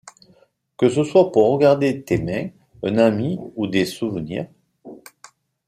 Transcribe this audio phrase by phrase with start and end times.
[0.77, 2.47] Que ce soit pour regarder tes mains,
[2.81, 4.47] un ami ou des souvenirs…